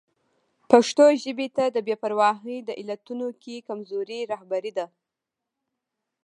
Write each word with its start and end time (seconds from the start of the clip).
پښتو 0.71 1.05
ژبې 1.23 1.47
ته 1.55 1.65
د 1.75 1.77
بې 1.87 1.95
پرواهي 2.03 2.57
د 2.63 2.69
علتونو 2.79 3.27
کې 3.41 3.65
کمزوري 3.67 4.19
رهبري 4.31 4.71
ده. 4.77 4.85